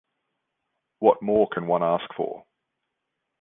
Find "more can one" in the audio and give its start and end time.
1.21-1.83